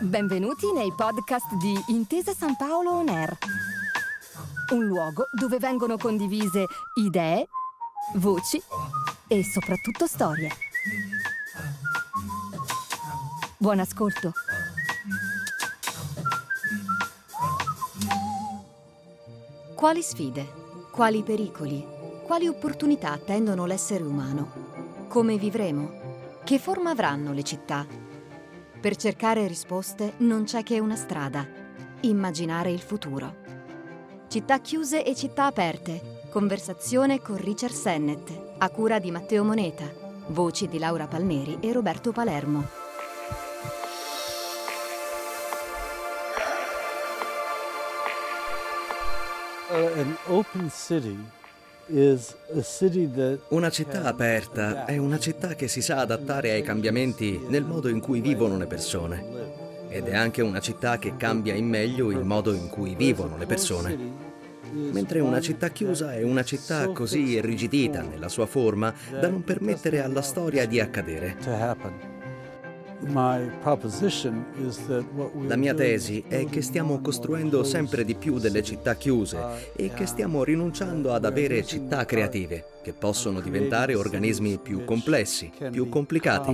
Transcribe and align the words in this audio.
Benvenuti 0.00 0.72
nei 0.72 0.92
podcast 0.94 1.54
di 1.56 1.74
Intesa 1.88 2.32
San 2.32 2.56
Paolo 2.56 2.92
On 2.92 3.08
Air. 3.08 3.36
Un 4.72 4.86
luogo 4.86 5.26
dove 5.32 5.58
vengono 5.58 5.96
condivise 5.96 6.64
idee, 6.94 7.48
voci 8.14 8.62
e 9.26 9.44
soprattutto 9.44 10.06
storie. 10.06 10.50
Buon 13.58 13.80
ascolto. 13.80 14.32
Quali 19.74 20.02
sfide, 20.02 20.52
quali 20.90 21.22
pericoli, 21.22 21.86
quali 22.24 22.48
opportunità 22.48 23.12
attendono 23.12 23.66
l'essere 23.66 24.04
umano? 24.04 25.06
Come 25.08 25.36
vivremo? 25.36 26.07
Che 26.48 26.58
forma 26.58 26.88
avranno 26.88 27.34
le 27.34 27.42
città? 27.42 27.86
Per 28.80 28.96
cercare 28.96 29.46
risposte 29.46 30.14
non 30.20 30.44
c'è 30.44 30.62
che 30.62 30.80
una 30.80 30.96
strada, 30.96 31.46
immaginare 32.00 32.70
il 32.70 32.80
futuro. 32.80 33.36
Città 34.28 34.58
chiuse 34.60 35.04
e 35.04 35.14
città 35.14 35.44
aperte. 35.44 36.22
Conversazione 36.30 37.20
con 37.20 37.36
Richard 37.36 37.74
Sennett, 37.74 38.30
a 38.56 38.70
cura 38.70 38.98
di 38.98 39.10
Matteo 39.10 39.44
Moneta. 39.44 39.92
Voci 40.28 40.68
di 40.68 40.78
Laura 40.78 41.06
Palmeri 41.06 41.58
e 41.60 41.70
Roberto 41.70 42.12
Palermo. 42.12 42.66
Una 53.48 53.70
città 53.70 54.04
aperta 54.04 54.84
è 54.84 54.98
una 54.98 55.18
città 55.18 55.54
che 55.54 55.68
si 55.68 55.80
sa 55.80 56.00
adattare 56.00 56.50
ai 56.50 56.62
cambiamenti 56.62 57.40
nel 57.48 57.64
modo 57.64 57.88
in 57.88 58.00
cui 58.00 58.20
vivono 58.20 58.58
le 58.58 58.66
persone. 58.66 59.24
Ed 59.88 60.06
è 60.06 60.14
anche 60.14 60.42
una 60.42 60.60
città 60.60 60.98
che 60.98 61.16
cambia 61.16 61.54
in 61.54 61.66
meglio 61.66 62.10
il 62.10 62.24
modo 62.24 62.52
in 62.52 62.68
cui 62.68 62.94
vivono 62.94 63.38
le 63.38 63.46
persone. 63.46 64.26
Mentre 64.70 65.20
una 65.20 65.40
città 65.40 65.70
chiusa 65.70 66.12
è 66.12 66.22
una 66.22 66.42
città 66.42 66.88
così 66.88 67.20
irrigidita 67.20 68.02
nella 68.02 68.28
sua 68.28 68.44
forma 68.44 68.92
da 69.10 69.28
non 69.28 69.42
permettere 69.42 70.02
alla 70.02 70.20
storia 70.20 70.66
di 70.66 70.80
accadere. 70.80 72.07
La 75.46 75.56
mia 75.56 75.74
tesi 75.74 76.24
è 76.26 76.46
che 76.46 76.62
stiamo 76.62 77.00
costruendo 77.00 77.62
sempre 77.62 78.04
di 78.04 78.14
più 78.14 78.38
delle 78.38 78.62
città 78.62 78.96
chiuse 78.96 79.72
e 79.76 79.92
che 79.92 80.06
stiamo 80.06 80.42
rinunciando 80.42 81.12
ad 81.12 81.24
avere 81.24 81.64
città 81.64 82.04
creative, 82.04 82.64
che 82.82 82.92
possono 82.92 83.40
diventare 83.40 83.94
organismi 83.94 84.58
più 84.58 84.84
complessi, 84.84 85.50
più 85.70 85.88
complicati. 85.88 86.50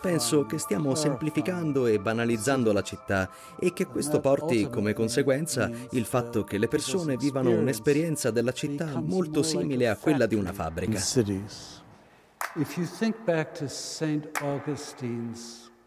Penso 0.00 0.44
che 0.44 0.58
stiamo 0.58 0.94
semplificando 0.94 1.86
e 1.86 1.98
banalizzando 1.98 2.70
la 2.72 2.82
città 2.82 3.30
e 3.58 3.72
che 3.72 3.86
questo 3.86 4.20
porti 4.20 4.68
come 4.68 4.92
conseguenza 4.92 5.70
il 5.92 6.04
fatto 6.04 6.44
che 6.44 6.58
le 6.58 6.68
persone 6.68 7.16
vivano 7.16 7.50
un'esperienza 7.50 8.30
della 8.30 8.52
città 8.52 9.00
molto 9.00 9.42
simile 9.42 9.88
a 9.88 9.96
quella 9.96 10.26
di 10.26 10.34
una 10.34 10.52
fabbrica. 10.52 10.98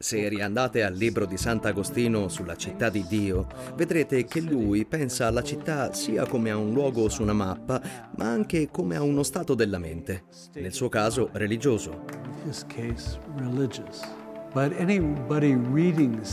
Se 0.04 0.28
riandate 0.28 0.84
al 0.84 0.96
libro 0.96 1.26
di 1.26 1.38
Sant'Agostino 1.38 2.28
sulla 2.28 2.58
città 2.58 2.90
di 2.90 3.06
Dio, 3.08 3.48
vedrete 3.76 4.26
che 4.26 4.42
lui 4.42 4.84
pensa 4.84 5.28
alla 5.28 5.44
città 5.44 5.94
sia 5.94 6.26
come 6.28 6.52
a 6.52 6.58
un 6.58 6.74
luogo 6.74 7.08
su 7.08 7.22
una 7.22 7.32
mappa, 7.32 7.82
ma 8.18 8.26
anche 8.26 8.68
come 8.70 8.98
a 8.98 9.02
uno 9.02 9.24
stato 9.24 9.56
della 9.56 9.78
mente, 9.78 10.26
nel 10.56 10.74
suo 10.74 10.90
caso 10.90 11.30
religioso. 11.32 12.04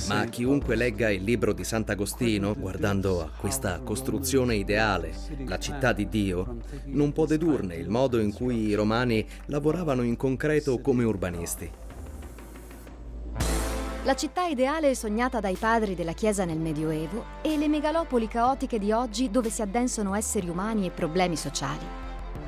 Ma 0.09 0.25
chiunque 0.25 0.75
legga 0.75 1.09
il 1.09 1.23
libro 1.23 1.53
di 1.53 1.63
Sant'Agostino, 1.63 2.57
guardando 2.59 3.23
a 3.23 3.31
questa 3.39 3.79
costruzione 3.85 4.57
ideale, 4.57 5.13
la 5.47 5.61
città 5.61 5.93
di 5.93 6.09
Dio, 6.09 6.57
non 6.87 7.13
può 7.13 7.25
dedurne 7.25 7.77
il 7.77 7.89
modo 7.89 8.19
in 8.19 8.33
cui 8.33 8.67
i 8.67 8.75
romani 8.75 9.25
lavoravano 9.47 10.03
in 10.03 10.17
concreto 10.17 10.81
come 10.81 11.05
urbanisti. 11.05 11.71
La 14.05 14.15
città 14.15 14.47
ideale 14.47 14.95
sognata 14.95 15.41
dai 15.41 15.57
padri 15.57 15.95
della 15.95 16.15
Chiesa 16.15 16.47
nel 16.47 16.59
Medioevo 16.59 17.23
e 17.43 17.59
le 17.59 17.69
megalopoli 17.69 18.29
caotiche 18.29 18.79
di 18.79 18.93
oggi 18.93 19.31
dove 19.31 19.51
si 19.51 19.61
addensano 19.61 20.15
esseri 20.15 20.49
umani 20.49 20.87
e 20.87 20.91
problemi 20.91 21.37
sociali. 21.37 21.85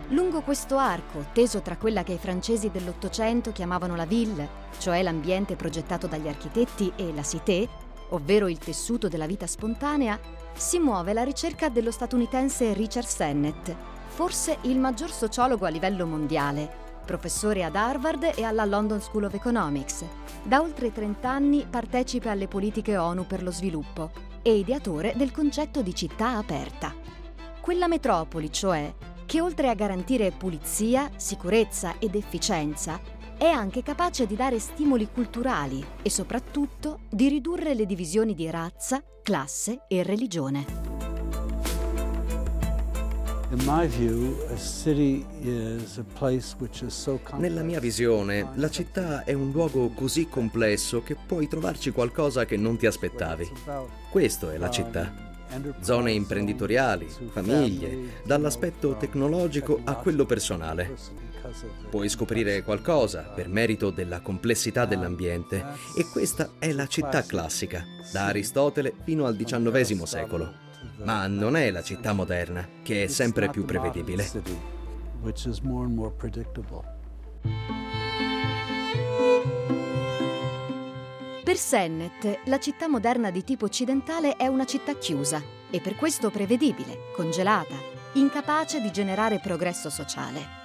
Lungo 0.08 0.40
questo 0.40 0.78
arco, 0.78 1.26
teso 1.34 1.60
tra 1.60 1.76
quella 1.76 2.04
che 2.04 2.14
i 2.14 2.18
francesi 2.18 2.70
dell'Ottocento 2.70 3.52
chiamavano 3.52 3.96
la 3.96 4.06
ville, 4.06 4.48
cioè 4.78 5.02
l'ambiente 5.02 5.54
progettato 5.54 6.06
dagli 6.06 6.26
architetti, 6.26 6.90
e 6.96 7.12
la 7.12 7.22
cité, 7.22 7.68
ovvero 8.08 8.48
il 8.48 8.56
tessuto 8.56 9.08
della 9.08 9.26
vita 9.26 9.46
spontanea, 9.46 10.18
si 10.54 10.78
muove 10.78 11.12
la 11.12 11.22
ricerca 11.22 11.68
dello 11.68 11.90
statunitense 11.90 12.72
Richard 12.72 13.06
Sennett, 13.06 13.74
forse 14.06 14.56
il 14.62 14.78
maggior 14.78 15.10
sociologo 15.10 15.66
a 15.66 15.70
livello 15.70 16.06
mondiale, 16.06 16.81
professore 17.04 17.64
ad 17.64 17.76
Harvard 17.76 18.32
e 18.34 18.42
alla 18.42 18.64
London 18.64 19.00
School 19.00 19.24
of 19.24 19.34
Economics. 19.34 20.04
Da 20.42 20.60
oltre 20.60 20.92
30 20.92 21.28
anni 21.28 21.66
partecipa 21.68 22.30
alle 22.30 22.48
politiche 22.48 22.96
ONU 22.96 23.26
per 23.26 23.42
lo 23.42 23.50
sviluppo 23.50 24.10
e 24.42 24.56
ideatore 24.56 25.12
del 25.16 25.30
concetto 25.30 25.82
di 25.82 25.94
città 25.94 26.36
aperta. 26.36 26.94
Quella 27.60 27.86
metropoli, 27.86 28.50
cioè, 28.50 28.92
che 29.24 29.40
oltre 29.40 29.68
a 29.68 29.74
garantire 29.74 30.30
pulizia, 30.30 31.10
sicurezza 31.16 31.94
ed 31.98 32.14
efficienza, 32.14 33.00
è 33.38 33.46
anche 33.46 33.82
capace 33.82 34.26
di 34.26 34.36
dare 34.36 34.58
stimoli 34.58 35.08
culturali 35.12 35.84
e 36.02 36.10
soprattutto 36.10 37.00
di 37.10 37.28
ridurre 37.28 37.74
le 37.74 37.86
divisioni 37.86 38.34
di 38.34 38.48
razza, 38.50 39.02
classe 39.22 39.84
e 39.88 40.02
religione. 40.02 41.21
Nella 47.36 47.62
mia 47.62 47.80
visione, 47.80 48.48
la 48.54 48.70
città 48.70 49.24
è 49.24 49.34
un 49.34 49.50
luogo 49.50 49.90
così 49.90 50.26
complesso 50.26 51.02
che 51.02 51.16
puoi 51.26 51.48
trovarci 51.48 51.90
qualcosa 51.90 52.46
che 52.46 52.56
non 52.56 52.78
ti 52.78 52.86
aspettavi. 52.86 53.52
Questo 54.10 54.48
è 54.48 54.56
la 54.56 54.70
città. 54.70 55.12
Zone 55.80 56.12
imprenditoriali, 56.12 57.06
famiglie, 57.30 58.22
dall'aspetto 58.24 58.96
tecnologico 58.96 59.80
a 59.84 59.96
quello 59.96 60.24
personale. 60.24 60.96
Puoi 61.90 62.08
scoprire 62.08 62.62
qualcosa 62.62 63.20
per 63.34 63.48
merito 63.48 63.90
della 63.90 64.22
complessità 64.22 64.86
dell'ambiente 64.86 65.62
e 65.94 66.06
questa 66.10 66.52
è 66.58 66.72
la 66.72 66.86
città 66.86 67.20
classica, 67.20 67.84
da 68.12 68.28
Aristotele 68.28 68.94
fino 69.04 69.26
al 69.26 69.36
XIX 69.36 70.04
secolo. 70.04 70.70
Ma 71.04 71.26
non 71.26 71.56
è 71.56 71.70
la 71.70 71.82
città 71.82 72.12
moderna, 72.12 72.66
che 72.82 73.04
è 73.04 73.06
sempre 73.06 73.48
più 73.50 73.64
prevedibile. 73.64 74.28
Per 81.44 81.56
Sennett, 81.56 82.38
la 82.44 82.58
città 82.58 82.88
moderna 82.88 83.30
di 83.30 83.44
tipo 83.44 83.64
occidentale 83.64 84.36
è 84.36 84.46
una 84.46 84.64
città 84.64 84.94
chiusa 84.96 85.42
e 85.70 85.80
per 85.80 85.96
questo 85.96 86.30
prevedibile, 86.30 87.10
congelata, 87.14 87.74
incapace 88.14 88.80
di 88.80 88.90
generare 88.90 89.40
progresso 89.40 89.90
sociale. 89.90 90.60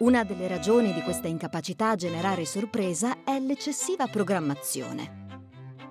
Una 0.00 0.24
delle 0.24 0.48
ragioni 0.48 0.92
di 0.92 1.00
questa 1.02 1.28
incapacità 1.28 1.90
a 1.90 1.96
generare 1.96 2.44
sorpresa 2.44 3.24
è 3.24 3.38
l'eccessiva 3.38 4.06
programmazione. 4.06 5.22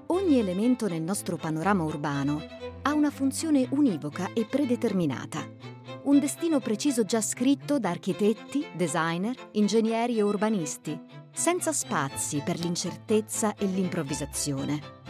Ogni 0.08 0.40
elemento 0.40 0.88
nel 0.88 1.02
nostro 1.02 1.38
panorama 1.38 1.84
urbano 1.84 2.42
ha 2.84 2.94
una 2.94 3.10
funzione 3.10 3.68
univoca 3.72 4.30
e 4.34 4.46
predeterminata. 4.46 5.46
Un 6.04 6.20
destino 6.20 6.60
preciso 6.60 7.06
già 7.06 7.22
scritto 7.22 7.80
da 7.80 7.90
architetti, 7.90 8.66
designer, 8.74 9.36
ingegneri 9.54 10.18
e 10.18 10.22
urbanisti, 10.22 11.00
senza 11.32 11.72
spazi 11.72 12.42
per 12.44 12.60
l'incertezza 12.60 13.56
e 13.56 13.66
l'improvvisazione. 13.66 15.02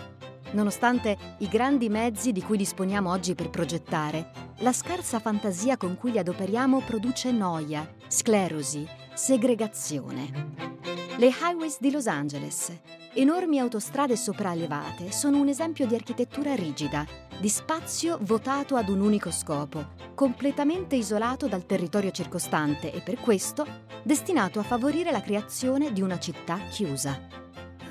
Nonostante 0.52 1.18
i 1.40 1.48
grandi 1.48 1.90
mezzi 1.90 2.32
di 2.32 2.44
cui 2.44 2.58
disponiamo 2.58 3.10
oggi 3.10 3.34
per 3.34 3.50
progettare, 3.50 4.32
la 4.60 4.72
scarsa 4.72 5.20
fantasia 5.20 5.76
con 5.78 5.98
cui 5.98 6.12
li 6.12 6.20
adoperiamo 6.20 6.82
produce 6.82 7.32
noia, 7.32 7.90
sclerosi, 8.08 8.88
segregazione. 9.16 10.73
Le 11.18 11.28
highways 11.28 11.78
di 11.80 11.92
Los 11.92 12.08
Angeles, 12.08 12.72
enormi 13.14 13.60
autostrade 13.60 14.16
sopraelevate, 14.16 15.12
sono 15.12 15.40
un 15.40 15.48
esempio 15.48 15.86
di 15.86 15.94
architettura 15.94 16.56
rigida, 16.56 17.06
di 17.40 17.50
spazio 17.50 18.18
votato 18.22 18.76
ad 18.76 18.90
un 18.90 19.00
unico 19.00 19.30
scopo, 19.30 19.90
completamente 20.16 20.96
isolato 20.96 21.48
dal 21.48 21.68
territorio 21.68 22.10
circostante 22.10 22.92
e 22.92 23.02
per 23.02 23.20
questo 23.20 23.64
destinato 24.02 24.60
a 24.60 24.64
favorire 24.64 25.12
la 25.12 25.22
creazione 25.22 25.94
di 25.94 26.02
una 26.02 26.18
città 26.18 26.58
chiusa. 26.72 27.28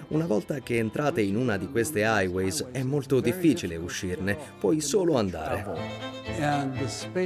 Una 0.09 0.27
volta 0.27 0.59
che 0.59 0.79
entrate 0.79 1.23
in 1.23 1.37
una 1.37 1.57
di 1.57 1.71
queste 1.71 2.01
highways 2.01 2.67
è 2.73 2.83
molto 2.83 3.21
difficile 3.21 3.77
uscirne, 3.77 4.37
puoi 4.59 4.81
solo 4.81 5.17
andare. 5.17 6.22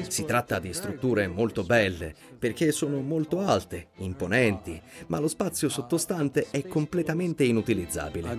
Si 0.09 0.25
tratta 0.25 0.59
di 0.59 0.73
strutture 0.75 1.27
molto 1.27 1.63
belle 1.63 2.15
perché 2.39 2.71
sono 2.71 3.01
molto 3.01 3.41
alte, 3.41 3.89
imponenti, 3.97 4.81
ma 5.07 5.19
lo 5.19 5.29
spazio 5.29 5.69
sottostante 5.69 6.49
è 6.51 6.67
completamente 6.67 7.45
inutilizzabile. 7.45 8.39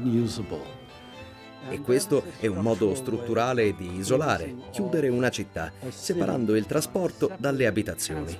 E 1.69 1.81
questo 1.81 2.23
è 2.39 2.47
un 2.47 2.59
modo 2.59 2.93
strutturale 2.93 3.75
di 3.75 3.97
isolare, 3.97 4.53
chiudere 4.71 5.09
una 5.09 5.29
città, 5.29 5.71
separando 5.89 6.55
il 6.55 6.65
trasporto 6.65 7.31
dalle 7.37 7.65
abitazioni. 7.65 8.37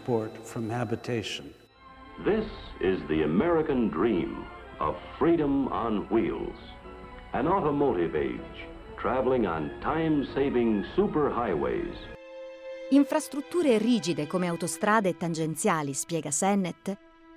This 2.24 2.46
is 2.80 3.00
the 3.08 3.24
American 3.24 3.90
dream 3.90 4.46
of 4.80 4.96
freedom 5.18 5.68
on 5.72 6.08
wheels, 6.10 6.58
an 7.34 7.48
automotive 7.48 8.16
age 8.16 8.68
traveling 9.00 9.46
on 9.46 9.70
time-saving 9.82 10.84
superhighways. 10.96 12.17
Infrastrutture 12.90 13.78
rigide 13.78 14.28
come 14.28 14.48
autostrade 14.48 15.10
e 15.10 15.18
tangenziali, 15.18 15.94
spiega 15.94 16.32
Sennett, 16.32 16.90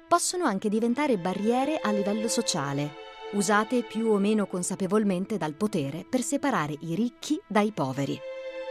possono 0.07 0.45
anche 0.45 0.69
diventare 0.69 1.19
barriere 1.19 1.81
a 1.83 1.91
livello 1.91 2.29
sociale, 2.29 2.95
usate 3.33 3.83
più 3.83 4.13
o 4.13 4.19
meno 4.19 4.47
consapevolmente 4.47 5.39
dal 5.39 5.55
potere 5.55 6.07
per 6.09 6.23
separare 6.23 6.77
i 6.83 6.95
ricchi 6.95 7.41
dai 7.49 7.73
poveri. 7.73 8.17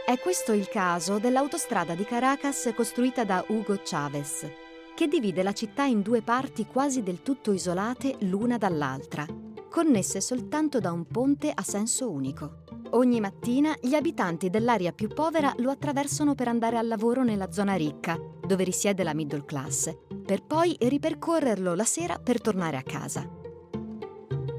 È 0.06 0.18
questo 0.18 0.52
il 0.52 0.68
caso 0.68 1.18
dell'autostrada 1.18 1.94
di 1.94 2.04
Caracas 2.04 2.72
costruita 2.74 3.24
da 3.24 3.44
Hugo 3.46 3.78
Chavez, 3.84 4.50
che 4.94 5.06
divide 5.06 5.42
la 5.42 5.52
città 5.52 5.84
in 5.84 6.00
due 6.00 6.22
parti 6.22 6.64
quasi 6.64 7.02
del 7.02 7.20
tutto 7.20 7.52
isolate 7.52 8.16
l'una 8.20 8.56
dall'altra, 8.56 9.26
connesse 9.70 10.20
soltanto 10.20 10.80
da 10.80 10.92
un 10.92 11.06
ponte 11.06 11.50
a 11.54 11.62
senso 11.62 12.10
unico. 12.10 12.64
Ogni 12.90 13.20
mattina 13.20 13.74
gli 13.80 13.94
abitanti 13.94 14.50
dell'area 14.50 14.92
più 14.92 15.08
povera 15.08 15.54
lo 15.58 15.70
attraversano 15.70 16.34
per 16.34 16.48
andare 16.48 16.76
al 16.76 16.88
lavoro 16.88 17.22
nella 17.22 17.52
zona 17.52 17.74
ricca, 17.74 18.20
dove 18.44 18.64
risiede 18.64 19.04
la 19.04 19.14
middle 19.14 19.44
class, 19.44 19.96
per 20.26 20.42
poi 20.42 20.76
ripercorrerlo 20.78 21.74
la 21.74 21.84
sera 21.84 22.18
per 22.18 22.40
tornare 22.40 22.76
a 22.76 22.82
casa. 22.82 23.26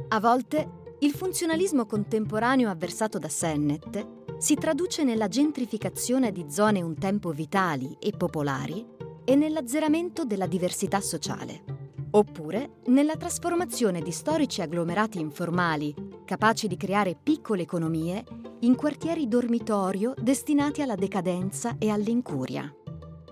A 0.08 0.20
volte 0.20 0.80
il 1.00 1.12
funzionalismo 1.12 1.86
contemporaneo 1.86 2.70
avversato 2.70 3.20
da 3.20 3.30
Sennett 3.30 4.08
si 4.38 4.56
traduce 4.56 5.04
nella 5.04 5.28
gentrificazione 5.28 6.32
di 6.32 6.46
zone 6.50 6.82
un 6.82 6.96
tempo 6.96 7.32
vitali 7.32 7.98
e 8.00 8.12
popolari 8.12 8.86
e 9.26 9.36
nell'azzeramento 9.36 10.24
della 10.24 10.48
diversità 10.48 11.02
sociale 11.02 11.81
oppure 12.12 12.82
nella 12.86 13.16
trasformazione 13.16 14.02
di 14.02 14.12
storici 14.12 14.62
agglomerati 14.62 15.20
informali, 15.20 15.94
capaci 16.26 16.68
di 16.68 16.78
creare 16.78 17.18
piccole 17.22 17.64
economie, 17.64 18.24
in 18.60 18.76
quartieri 18.76 19.28
dormitorio 19.28 20.14
destinati 20.18 20.82
alla 20.82 20.96
decadenza 20.96 21.76
e 21.78 21.90
all'incuria. 21.90 22.74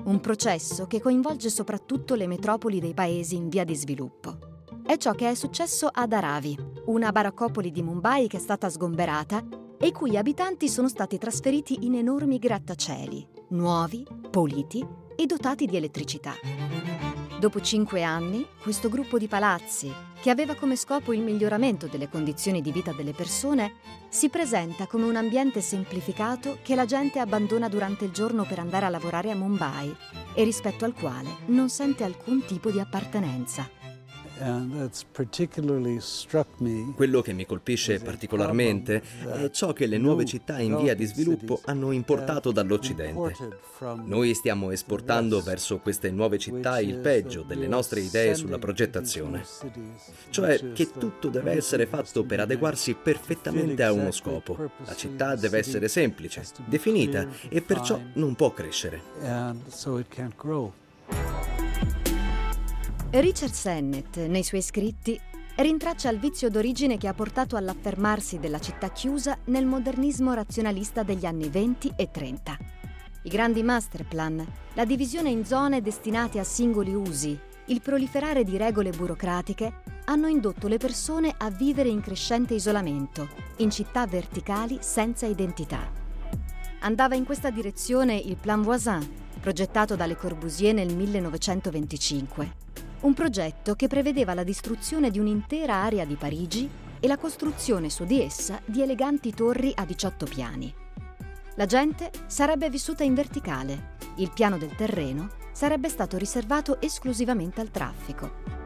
Un 0.06 0.20
processo 0.22 0.88
che 0.88 1.02
coinvolge 1.02 1.50
soprattutto 1.50 2.16
le 2.16 2.26
metropoli 2.26 2.80
dei 2.80 2.94
paesi 2.94 3.36
in 3.36 3.50
via 3.50 3.64
di 3.64 3.76
sviluppo. 3.76 4.38
È 4.86 4.98
ciò 4.98 5.12
che 5.14 5.30
è 5.30 5.36
successo 5.36 5.88
ad 5.92 6.14
Aravi, 6.14 6.58
una 6.86 7.12
baraccopoli 7.12 7.70
di 7.70 7.84
Mumbai 7.84 8.28
che 8.28 8.38
è 8.38 8.40
stata 8.40 8.70
sgomberata 8.70 9.46
e 9.78 9.88
i 9.88 9.92
cui 9.92 10.18
abitanti 10.18 10.68
sono 10.68 10.88
stati 10.88 11.18
trasferiti 11.18 11.86
in 11.86 11.96
enormi 11.96 12.40
grattacieli, 12.40 13.28
nuovi, 13.50 14.06
puliti 14.30 14.86
e 15.16 15.26
dotati 15.26 15.66
di 15.66 15.78
elettricità. 15.78 16.34
Dopo 17.40 17.62
cinque 17.62 18.04
anni, 18.04 18.46
questo 18.62 18.90
gruppo 18.90 19.18
di 19.18 19.30
palazzi, 19.30 19.90
che 20.20 20.30
aveva 20.30 20.56
come 20.56 20.76
scopo 20.76 21.14
il 21.14 21.22
miglioramento 21.22 21.88
delle 21.88 22.10
condizioni 22.10 22.62
di 22.62 22.70
vita 22.70 22.92
delle 22.92 23.14
persone, 23.14 23.76
si 24.10 24.28
presenta 24.28 24.88
come 24.88 25.06
un 25.06 25.16
ambiente 25.16 25.62
semplificato 25.62 26.58
che 26.62 26.76
la 26.76 26.84
gente 26.84 27.20
abbandona 27.20 27.70
durante 27.70 28.04
il 28.04 28.12
giorno 28.12 28.44
per 28.44 28.60
andare 28.60 28.88
a 28.88 28.90
lavorare 28.90 29.32
a 29.32 29.36
Mumbai 29.36 29.96
e 30.34 30.44
rispetto 30.44 30.84
al 30.84 30.94
quale 30.94 31.30
non 31.46 31.70
sente 31.70 32.04
alcun 32.04 32.44
tipo 32.46 32.72
di 32.72 32.80
appartenenza. 32.82 33.79
Quello 36.96 37.22
che 37.22 37.34
mi 37.34 37.46
colpisce 37.46 38.00
particolarmente 38.00 39.02
è 39.26 39.50
ciò 39.52 39.74
che 39.74 39.86
le 39.86 39.98
nuove 39.98 40.26
città 40.26 40.60
in 40.60 40.78
via 40.78 40.94
di 40.96 41.06
sviluppo 41.06 41.60
hanno 41.66 41.92
importato 41.92 42.52
dall'Occidente. 42.52 43.36
Noi 44.06 44.34
stiamo 44.34 44.72
esportando 44.72 45.42
verso 45.42 45.80
queste 45.80 46.10
nuove 46.12 46.38
città 46.38 46.80
il 46.80 46.98
peggio 46.98 47.44
delle 47.44 47.68
nostre 47.68 48.00
idee 48.00 48.36
sulla 48.36 48.60
progettazione, 48.60 49.44
cioè 50.30 50.72
che 50.74 50.92
tutto 50.92 51.30
deve 51.30 51.52
essere 51.52 51.86
fatto 51.86 52.24
per 52.24 52.40
adeguarsi 52.40 52.94
perfettamente 52.94 53.84
a 53.84 53.92
uno 53.92 54.12
scopo. 54.12 54.72
La 54.86 54.96
città 54.96 55.36
deve 55.36 55.58
essere 55.58 55.88
semplice, 55.88 56.44
definita 56.66 57.28
e 57.50 57.62
perciò 57.62 58.00
non 58.14 58.36
può 58.36 58.52
crescere. 58.52 59.02
Richard 63.12 63.54
Sennett, 63.54 64.18
nei 64.18 64.44
suoi 64.44 64.62
scritti, 64.62 65.20
rintraccia 65.56 66.12
il 66.12 66.20
vizio 66.20 66.48
d'origine 66.48 67.00
che 67.00 67.08
ha 67.08 67.14
portato 67.16 67.56
all'affermarsi 67.56 68.38
della 68.38 68.60
città 68.60 68.92
chiusa 68.92 69.36
nel 69.46 69.66
modernismo 69.66 70.32
razionalista 70.36 71.02
degli 71.02 71.26
anni 71.26 71.50
20 71.50 71.94
e 71.96 72.12
30. 72.12 72.58
I 73.24 73.30
grandi 73.30 73.64
masterplan, 73.64 74.46
la 74.74 74.86
divisione 74.86 75.32
in 75.32 75.44
zone 75.44 75.82
destinate 75.82 76.38
a 76.38 76.44
singoli 76.44 76.94
usi, 76.94 77.38
il 77.66 77.82
proliferare 77.82 78.44
di 78.44 78.58
regole 78.58 78.92
burocratiche 78.92 79.82
hanno 80.06 80.28
indotto 80.28 80.68
le 80.68 80.78
persone 80.78 81.34
a 81.36 81.50
vivere 81.50 81.90
in 81.90 82.02
crescente 82.02 82.54
isolamento, 82.54 83.28
in 83.58 83.72
città 83.72 84.06
verticali 84.06 84.78
senza 84.82 85.26
identità. 85.26 85.92
Andava 86.82 87.16
in 87.16 87.26
questa 87.26 87.50
direzione 87.50 88.16
il 88.18 88.38
Plan 88.40 88.62
Voisin, 88.62 89.02
progettato 89.40 89.96
da 89.96 90.06
Le 90.06 90.16
Corbusier 90.16 90.76
nel 90.76 90.96
1925 90.96 92.68
un 93.02 93.14
progetto 93.14 93.76
che 93.76 93.88
prevedeva 93.88 94.34
la 94.34 94.44
distruzione 94.44 95.10
di 95.10 95.20
un'intera 95.20 95.76
area 95.76 96.04
di 96.04 96.16
Parigi 96.16 96.70
e 97.00 97.08
la 97.08 97.18
costruzione 97.18 97.90
su 97.90 98.04
di 98.04 98.22
essa 98.22 98.62
di 98.66 98.82
eleganti 98.82 99.34
torri 99.34 99.72
a 99.74 99.86
18 99.86 100.26
piani. 100.26 100.74
La 101.56 101.66
gente 101.66 102.12
sarebbe 102.28 102.70
vissuta 102.70 103.04
in 103.04 103.14
verticale, 103.14 103.96
il 104.16 104.32
piano 104.34 104.58
del 104.58 104.76
terreno 104.76 105.30
sarebbe 105.54 105.88
stato 105.88 106.18
riservato 106.18 106.82
esclusivamente 106.82 107.62
al 107.62 107.72
traffico. 107.72 108.58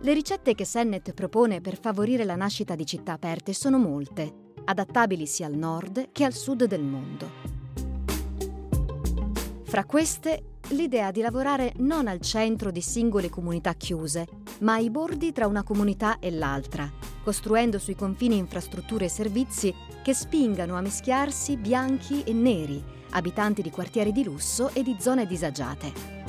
Le 0.00 0.12
ricette 0.12 0.54
che 0.54 0.64
Sennett 0.64 1.12
propone 1.12 1.60
per 1.60 1.78
favorire 1.78 2.24
la 2.24 2.36
nascita 2.36 2.74
di 2.74 2.84
città 2.84 3.12
aperte 3.12 3.54
sono 3.54 3.78
molte, 3.78 4.50
adattabili 4.64 5.26
sia 5.26 5.46
al 5.46 5.54
nord 5.54 6.10
che 6.12 6.24
al 6.24 6.34
sud 6.34 6.64
del 6.64 6.82
mondo. 6.82 7.30
Fra 9.64 9.84
queste 9.84 10.51
l'idea 10.68 11.10
di 11.10 11.20
lavorare 11.20 11.72
non 11.78 12.06
al 12.06 12.20
centro 12.20 12.70
di 12.70 12.80
singole 12.80 13.28
comunità 13.28 13.74
chiuse, 13.74 14.26
ma 14.60 14.74
ai 14.74 14.90
bordi 14.90 15.32
tra 15.32 15.46
una 15.46 15.62
comunità 15.62 16.18
e 16.18 16.30
l'altra, 16.30 16.90
costruendo 17.22 17.78
sui 17.78 17.94
confini 17.94 18.36
infrastrutture 18.36 19.06
e 19.06 19.08
servizi 19.08 19.74
che 20.02 20.14
spingano 20.14 20.76
a 20.76 20.80
mischiarsi 20.80 21.56
bianchi 21.56 22.22
e 22.24 22.32
neri, 22.32 22.82
abitanti 23.10 23.62
di 23.62 23.70
quartieri 23.70 24.12
di 24.12 24.24
lusso 24.24 24.70
e 24.72 24.82
di 24.82 24.96
zone 24.98 25.26
disagiate. 25.26 26.20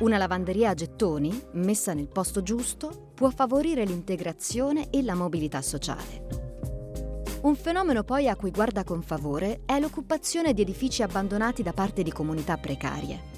Una 0.00 0.16
lavanderia 0.16 0.70
a 0.70 0.74
gettoni, 0.74 1.42
messa 1.52 1.92
nel 1.92 2.08
posto 2.08 2.42
giusto, 2.42 3.10
può 3.14 3.30
favorire 3.30 3.84
l'integrazione 3.84 4.90
e 4.90 5.02
la 5.02 5.14
mobilità 5.14 5.62
sociale. 5.62 6.40
Un 7.42 7.54
fenomeno 7.54 8.02
poi 8.02 8.28
a 8.28 8.36
cui 8.36 8.50
guarda 8.50 8.84
con 8.84 9.02
favore 9.02 9.62
è 9.64 9.78
l'occupazione 9.78 10.54
di 10.54 10.62
edifici 10.62 11.02
abbandonati 11.02 11.62
da 11.62 11.72
parte 11.72 12.02
di 12.02 12.12
comunità 12.12 12.56
precarie 12.56 13.31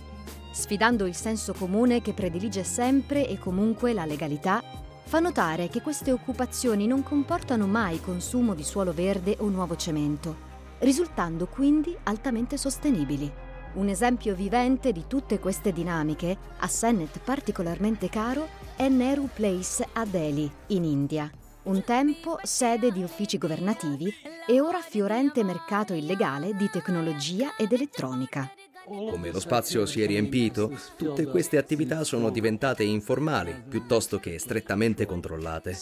sfidando 0.55 1.05
il 1.07 1.17
senso 1.17 1.53
comune 1.53 2.01
che 2.01 2.13
predilige 2.13 2.63
sempre 2.63 3.29
e 3.29 3.41
comunque 3.41 3.93
la 3.93 4.05
legalità, 4.05 4.63
fa 5.03 5.19
notare 5.19 5.69
che 5.69 5.83
queste 5.83 6.13
occupazioni 6.13 6.87
non 6.87 7.03
comportano 7.03 7.67
mai 7.67 8.01
consumo 8.01 8.55
di 8.55 8.63
suolo 8.63 8.93
verde 8.93 9.37
o 9.41 9.49
nuovo 9.49 9.75
cemento, 9.75 10.37
risultando 10.79 11.47
quindi 11.47 11.95
altamente 12.05 12.57
sostenibili. 12.57 13.31
Un 13.75 13.89
esempio 13.89 14.37
vivente 14.37 14.93
di 14.93 15.05
tutte 15.09 15.41
queste 15.41 15.73
dinamiche, 15.73 16.37
a 16.59 16.69
Sennett 16.69 17.19
particolarmente 17.19 18.09
caro, 18.09 18.47
è 18.77 18.89
Nehru 18.89 19.29
Place 19.35 19.87
a 19.93 20.05
Delhi, 20.05 20.49
in 20.69 20.85
India, 20.85 21.29
un 21.65 21.83
tempo 21.83 22.39
sede 22.45 22.93
di 22.93 23.03
uffici 23.03 23.39
governativi 23.39 24.13
e 24.47 24.61
ora 24.61 24.81
fiorente 24.81 25.43
mercato 25.43 25.95
illegale 25.95 26.55
di 26.55 26.71
tecnologia 26.71 27.57
ed 27.57 27.73
elettronica. 27.73 28.49
Come 28.87 29.31
lo 29.31 29.41
spazio 29.41 29.87
si 29.87 30.03
è 30.03 30.07
riempito, 30.07 30.71
tutte 30.97 31.25
queste 31.25 31.57
attività 31.57 32.05
sono 32.05 32.29
diventate 32.29 32.83
informali 32.83 33.55
piuttosto 33.67 34.19
che 34.19 34.39
strettamente 34.39 35.07
controllate. 35.07 35.75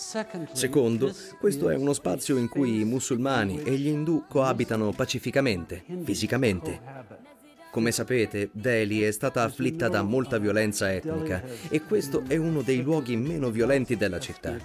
Secondo, 0.52 1.12
questo 1.40 1.68
è 1.68 1.74
uno 1.74 1.94
spazio 1.94 2.36
in 2.36 2.48
cui 2.48 2.80
i 2.80 2.84
musulmani 2.84 3.60
e 3.60 3.72
gli 3.72 3.88
indù 3.88 4.24
coabitano 4.28 4.92
pacificamente, 4.92 5.84
fisicamente. 6.04 6.80
Come 7.72 7.90
sapete, 7.90 8.50
Delhi 8.52 9.02
è 9.02 9.10
stata 9.10 9.42
afflitta 9.42 9.88
da 9.88 10.02
molta 10.02 10.38
violenza 10.38 10.92
etnica 10.92 11.42
e 11.68 11.82
questo 11.82 12.22
è 12.28 12.36
uno 12.36 12.62
dei 12.62 12.82
luoghi 12.82 13.16
meno 13.16 13.50
violenti 13.50 13.96
della 13.96 14.20
città. 14.20 14.56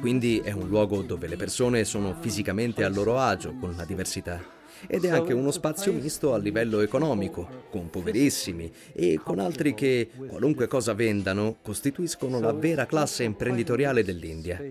Quindi 0.00 0.40
è 0.40 0.50
un 0.50 0.68
luogo 0.68 1.00
dove 1.00 1.28
le 1.28 1.36
persone 1.36 1.84
sono 1.84 2.14
fisicamente 2.20 2.84
a 2.84 2.88
loro 2.88 3.18
agio 3.18 3.54
con 3.58 3.74
la 3.74 3.84
diversità. 3.84 4.53
Ed 4.86 5.04
è 5.04 5.10
anche 5.10 5.32
uno 5.32 5.50
spazio 5.50 5.92
misto 5.92 6.34
a 6.34 6.38
livello 6.38 6.80
economico, 6.80 7.66
con 7.70 7.90
poverissimi 7.90 8.72
e 8.92 9.20
con 9.22 9.38
altri 9.38 9.74
che, 9.74 10.10
qualunque 10.26 10.66
cosa 10.66 10.94
vendano, 10.94 11.56
costituiscono 11.62 12.40
la 12.40 12.52
vera 12.52 12.86
classe 12.86 13.24
imprenditoriale 13.24 14.04
dell'India. 14.04 14.62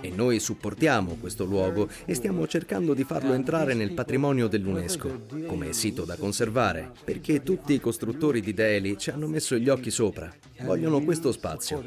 E 0.00 0.10
noi 0.10 0.40
supportiamo 0.40 1.18
questo 1.20 1.44
luogo 1.44 1.88
e 2.04 2.14
stiamo 2.14 2.48
cercando 2.48 2.94
di 2.94 3.04
farlo 3.04 3.32
entrare 3.32 3.74
nel 3.74 3.92
patrimonio 3.92 4.48
dell'UNESCO, 4.48 5.26
come 5.46 5.72
sito 5.72 6.04
da 6.04 6.16
conservare, 6.16 6.90
perché 7.04 7.44
tutti 7.44 7.72
i 7.72 7.80
costruttori 7.80 8.40
di 8.40 8.54
Delhi 8.54 8.98
ci 8.98 9.10
hanno 9.10 9.28
messo 9.28 9.56
gli 9.56 9.68
occhi 9.68 9.92
sopra. 9.92 10.34
Vogliono 10.62 11.00
questo 11.02 11.30
spazio. 11.30 11.82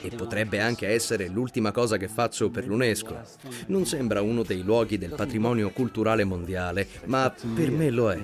E 0.00 0.10
potrebbe 0.10 0.60
anche 0.60 0.86
essere 0.86 1.26
l'ultima 1.26 1.72
cosa 1.72 1.96
che 1.96 2.06
faccio 2.06 2.48
per 2.48 2.66
l'UNESCO. 2.66 3.20
Non 3.66 3.84
sembra 3.84 4.22
uno 4.22 4.44
dei 4.44 4.62
luoghi 4.62 4.98
del 4.98 5.14
patrimonio 5.16 5.70
culturale 6.00 6.24
mondiale, 6.24 6.88
ma 7.06 7.32
per 7.54 7.70
me 7.70 7.90
lo 7.90 8.10
è. 8.10 8.18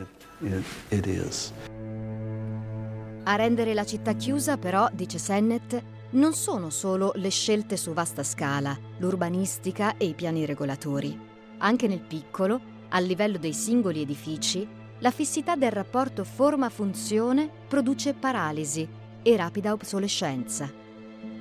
A 3.25 3.37
rendere 3.37 3.75
la 3.75 3.85
città 3.85 4.15
chiusa, 4.15 4.57
però, 4.57 4.89
dice 4.93 5.19
Sennett, 5.19 5.83
non 6.11 6.33
sono 6.33 6.71
solo 6.71 7.13
le 7.17 7.29
scelte 7.29 7.77
su 7.77 7.93
vasta 7.93 8.23
scala, 8.23 8.77
l'urbanistica 8.99 9.97
e 9.99 10.07
i 10.07 10.15
piani 10.15 10.47
regolatori. 10.47 11.19
Anche 11.59 11.87
nel 11.87 12.01
piccolo, 12.01 12.61
a 12.89 12.99
livello 13.01 13.37
dei 13.37 13.53
singoli 13.53 14.01
edifici, 14.01 14.67
la 15.01 15.11
fissità 15.11 15.57
del 15.57 15.73
rapporto 15.73 16.25
forma-funzione 16.25 17.51
produce 17.69 18.15
paralisi 18.15 18.89
e 19.23 19.37
rapida 19.37 19.73
obsolescenza. 19.73 20.73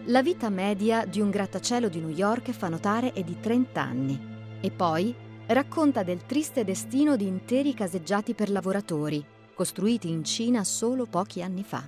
La 0.08 0.22
vita 0.22 0.50
media 0.50 1.06
di 1.06 1.22
un 1.22 1.30
grattacielo 1.30 1.88
di 1.88 2.00
New 2.00 2.10
York, 2.10 2.52
fa 2.52 2.68
notare, 2.68 3.14
è 3.14 3.24
di 3.24 3.40
30 3.40 3.82
anni. 3.82 4.34
E 4.60 4.72
poi 4.72 5.16
racconta 5.48 6.04
del 6.04 6.26
triste 6.26 6.64
destino 6.64 7.16
di 7.16 7.28
interi 7.28 7.74
caseggiati 7.74 8.34
per 8.34 8.50
lavoratori, 8.50 9.24
costruiti 9.54 10.10
in 10.10 10.24
Cina 10.24 10.64
solo 10.64 11.06
pochi 11.06 11.42
anni 11.42 11.64
fa. 11.64 11.88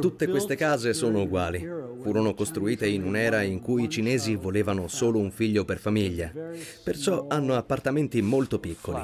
Tutte 0.00 0.26
queste 0.28 0.56
case 0.56 0.92
sono 0.92 1.22
uguali. 1.22 1.64
Furono 2.02 2.34
costruite 2.34 2.88
in 2.88 3.04
un'era 3.04 3.42
in 3.42 3.60
cui 3.60 3.84
i 3.84 3.88
cinesi 3.88 4.34
volevano 4.34 4.88
solo 4.88 5.18
un 5.18 5.30
figlio 5.30 5.64
per 5.64 5.78
famiglia, 5.78 6.32
perciò 6.82 7.26
hanno 7.28 7.54
appartamenti 7.54 8.20
molto 8.22 8.58
piccoli. 8.58 9.00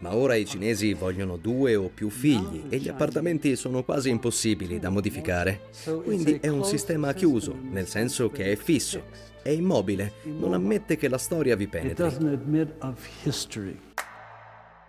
Ma 0.00 0.14
ora 0.14 0.34
i 0.34 0.46
cinesi 0.46 0.94
vogliono 0.94 1.36
due 1.36 1.76
o 1.76 1.90
più 1.92 2.08
figli 2.08 2.64
e 2.70 2.78
gli 2.78 2.88
appartamenti 2.88 3.54
sono 3.54 3.84
quasi 3.84 4.08
impossibili 4.08 4.78
da 4.78 4.88
modificare. 4.88 5.68
Quindi 6.02 6.38
è 6.40 6.48
un 6.48 6.64
sistema 6.64 7.12
chiuso, 7.12 7.54
nel 7.54 7.86
senso 7.86 8.30
che 8.30 8.50
è 8.50 8.56
fisso, 8.56 9.04
è 9.42 9.50
immobile, 9.50 10.14
non 10.22 10.54
ammette 10.54 10.96
che 10.96 11.08
la 11.08 11.18
storia 11.18 11.54
vi 11.54 11.68
penetri. 11.68 12.06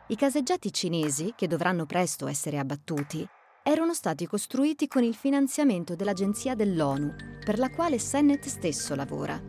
I 0.07 0.15
caseggiati 0.15 0.71
cinesi, 0.71 1.33
che 1.35 1.47
dovranno 1.47 1.85
presto 1.85 2.27
essere 2.27 2.57
abbattuti, 2.57 3.27
erano 3.63 3.93
stati 3.93 4.25
costruiti 4.25 4.87
con 4.87 5.03
il 5.03 5.13
finanziamento 5.13 5.93
dell'agenzia 5.93 6.55
dell'ONU, 6.55 7.15
per 7.43 7.59
la 7.59 7.69
quale 7.69 7.99
Sennett 7.99 8.45
stesso 8.45 8.95
lavora. 8.95 9.41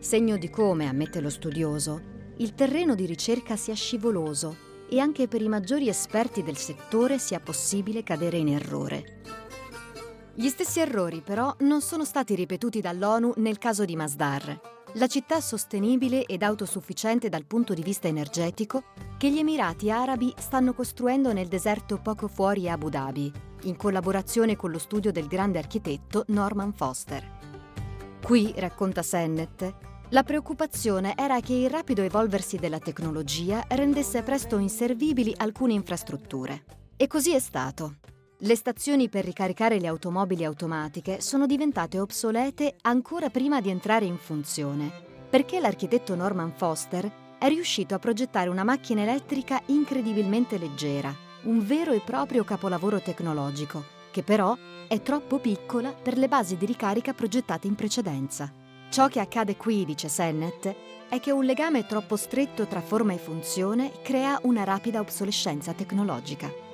Segno 0.00 0.36
di 0.36 0.50
come, 0.50 0.86
ammette 0.86 1.22
lo 1.22 1.30
studioso, 1.30 2.16
il 2.36 2.54
terreno 2.54 2.94
di 2.94 3.06
ricerca 3.06 3.56
sia 3.56 3.74
scivoloso 3.74 4.66
e 4.88 4.98
anche 4.98 5.28
per 5.28 5.42
i 5.42 5.48
maggiori 5.48 5.88
esperti 5.88 6.42
del 6.42 6.56
settore 6.56 7.18
sia 7.18 7.40
possibile 7.40 8.02
cadere 8.02 8.38
in 8.38 8.48
errore. 8.48 9.20
Gli 10.34 10.48
stessi 10.48 10.80
errori 10.80 11.20
però 11.20 11.54
non 11.60 11.80
sono 11.80 12.04
stati 12.04 12.34
ripetuti 12.34 12.80
dall'ONU 12.80 13.34
nel 13.36 13.58
caso 13.58 13.84
di 13.84 13.96
Masdar, 13.96 14.76
la 14.94 15.06
città 15.06 15.40
sostenibile 15.40 16.24
ed 16.24 16.42
autosufficiente 16.42 17.28
dal 17.28 17.44
punto 17.44 17.74
di 17.74 17.82
vista 17.82 18.08
energetico 18.08 18.84
che 19.18 19.30
gli 19.30 19.38
Emirati 19.38 19.90
Arabi 19.90 20.32
stanno 20.38 20.72
costruendo 20.72 21.32
nel 21.32 21.46
deserto 21.46 21.98
poco 21.98 22.26
fuori 22.26 22.70
Abu 22.70 22.88
Dhabi, 22.88 23.30
in 23.62 23.76
collaborazione 23.76 24.56
con 24.56 24.70
lo 24.70 24.78
studio 24.78 25.12
del 25.12 25.26
grande 25.26 25.58
architetto 25.58 26.24
Norman 26.28 26.72
Foster. 26.72 27.36
Qui, 28.22 28.54
racconta 28.56 29.02
Sennett, 29.02 29.74
la 30.10 30.22
preoccupazione 30.22 31.12
era 31.16 31.40
che 31.40 31.52
il 31.52 31.68
rapido 31.68 32.02
evolversi 32.02 32.56
della 32.56 32.78
tecnologia 32.78 33.64
rendesse 33.68 34.22
presto 34.22 34.56
inservibili 34.56 35.34
alcune 35.36 35.74
infrastrutture. 35.74 36.64
E 36.96 37.06
così 37.06 37.34
è 37.34 37.38
stato. 37.38 37.96
Le 38.38 38.56
stazioni 38.56 39.10
per 39.10 39.24
ricaricare 39.24 39.78
le 39.78 39.86
automobili 39.86 40.44
automatiche 40.44 41.20
sono 41.20 41.44
diventate 41.44 42.00
obsolete 42.00 42.76
ancora 42.82 43.28
prima 43.28 43.60
di 43.60 43.68
entrare 43.68 44.06
in 44.06 44.16
funzione, 44.16 44.90
perché 45.28 45.60
l'architetto 45.60 46.14
Norman 46.14 46.52
Foster 46.56 47.36
è 47.38 47.48
riuscito 47.48 47.94
a 47.94 47.98
progettare 47.98 48.48
una 48.48 48.64
macchina 48.64 49.02
elettrica 49.02 49.60
incredibilmente 49.66 50.56
leggera, 50.56 51.14
un 51.42 51.64
vero 51.66 51.92
e 51.92 52.00
proprio 52.00 52.44
capolavoro 52.44 53.00
tecnologico, 53.00 53.84
che 54.10 54.22
però 54.22 54.56
è 54.88 55.02
troppo 55.02 55.38
piccola 55.38 55.92
per 55.92 56.16
le 56.16 56.28
basi 56.28 56.56
di 56.56 56.64
ricarica 56.64 57.12
progettate 57.12 57.66
in 57.66 57.74
precedenza. 57.74 58.50
Ciò 58.90 59.08
che 59.08 59.20
accade 59.20 59.56
qui, 59.56 59.84
dice 59.84 60.08
Sennett, 60.08 60.66
è 61.08 61.20
che 61.20 61.30
un 61.30 61.44
legame 61.44 61.86
troppo 61.86 62.16
stretto 62.16 62.66
tra 62.66 62.80
forma 62.80 63.12
e 63.12 63.18
funzione 63.18 63.92
crea 64.02 64.38
una 64.42 64.64
rapida 64.64 65.00
obsolescenza 65.00 65.72
tecnologica. 65.72 66.66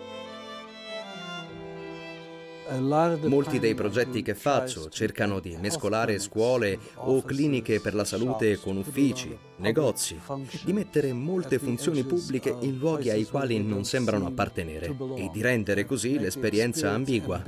Molti 3.26 3.58
dei 3.58 3.74
progetti 3.74 4.22
che 4.22 4.34
faccio 4.34 4.88
cercano 4.88 5.38
di 5.38 5.56
mescolare 5.60 6.18
scuole 6.18 6.78
o 6.94 7.20
cliniche 7.20 7.80
per 7.80 7.94
la 7.94 8.04
salute 8.04 8.58
con 8.58 8.78
uffici, 8.78 9.36
negozi, 9.56 10.18
di 10.64 10.72
mettere 10.72 11.12
molte 11.12 11.58
funzioni 11.58 12.04
pubbliche 12.04 12.56
in 12.60 12.78
luoghi 12.78 13.10
ai 13.10 13.26
quali 13.26 13.62
non 13.62 13.84
sembrano 13.84 14.26
appartenere 14.26 14.96
e 15.16 15.28
di 15.30 15.42
rendere 15.42 15.84
così 15.84 16.18
l'esperienza 16.18 16.92
ambigua. 16.92 17.42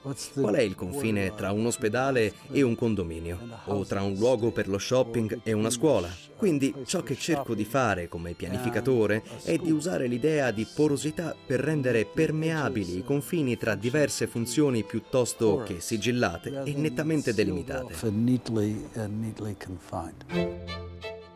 Qual 0.00 0.54
è 0.54 0.60
il 0.60 0.74
confine 0.74 1.34
tra 1.34 1.50
un 1.50 1.66
ospedale 1.66 2.32
e 2.52 2.62
un 2.62 2.74
condominio? 2.74 3.38
O 3.64 3.84
tra 3.84 4.02
un 4.02 4.14
luogo 4.14 4.52
per 4.52 4.68
lo 4.68 4.78
shopping 4.78 5.40
e 5.42 5.52
una 5.52 5.70
scuola? 5.70 6.08
Quindi 6.36 6.72
ciò 6.86 7.02
che 7.02 7.16
cerco 7.16 7.54
di 7.54 7.64
fare 7.64 8.08
come 8.08 8.34
pianificatore 8.34 9.22
è 9.42 9.56
di 9.56 9.72
usare 9.72 10.06
l'idea 10.06 10.52
di 10.52 10.66
porosità 10.72 11.34
per 11.46 11.60
rendere 11.60 12.04
permeabili 12.04 12.98
i 12.98 13.04
confini 13.04 13.56
tra 13.56 13.74
diverse 13.74 14.26
funzioni 14.28 14.84
piuttosto 14.84 15.62
che 15.64 15.80
sigillate 15.80 16.62
e 16.64 16.74
nettamente 16.74 17.34
delimitate. 17.34 17.94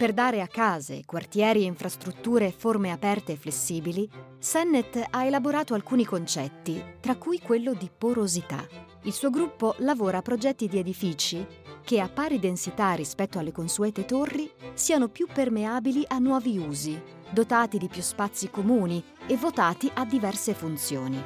Per 0.03 0.13
dare 0.13 0.41
a 0.41 0.49
case, 0.49 1.05
quartieri 1.07 1.63
e 1.63 1.67
infrastrutture 1.67 2.51
forme 2.51 2.91
aperte 2.91 3.31
e 3.31 3.37
flessibili, 3.37 4.11
Sennett 4.37 5.01
ha 5.09 5.25
elaborato 5.25 5.75
alcuni 5.75 6.05
concetti, 6.05 6.83
tra 6.99 7.15
cui 7.15 7.39
quello 7.39 7.73
di 7.73 7.89
porosità. 7.97 8.67
Il 9.03 9.13
suo 9.13 9.31
gruppo 9.31 9.77
lavora 9.79 10.19
a 10.19 10.23
progetti 10.23 10.67
di 10.67 10.77
edifici 10.77 11.47
che 11.85 12.01
a 12.01 12.09
pari 12.09 12.41
densità 12.41 12.95
rispetto 12.95 13.39
alle 13.39 13.53
consuete 13.53 14.05
torri 14.05 14.51
siano 14.75 15.07
più 15.07 15.29
permeabili 15.33 16.05
a 16.09 16.19
nuovi 16.19 16.59
usi, 16.59 17.01
dotati 17.31 17.79
di 17.79 17.87
più 17.87 18.03
spazi 18.03 18.51
comuni 18.51 19.01
e 19.29 19.37
votati 19.37 19.89
a 19.95 20.05
diverse 20.05 20.53
funzioni. 20.53 21.23